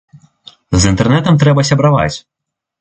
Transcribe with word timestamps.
З 0.79 0.89
інтэрнэтам 0.93 1.39
трэба 1.45 1.69
сябраваць. 1.73 2.13